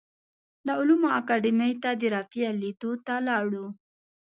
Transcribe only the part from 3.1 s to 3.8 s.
لاړو.